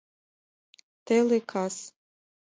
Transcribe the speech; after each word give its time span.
ТЕЛЕ 1.05 1.39
КАС 1.51 1.75